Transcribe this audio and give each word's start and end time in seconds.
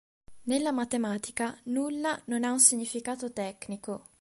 Nella 0.45 0.71
matematica, 0.71 1.55
"nulla" 1.65 2.19
non 2.25 2.43
ha 2.43 2.51
un 2.51 2.59
significato 2.59 3.31
tecnico. 3.31 4.07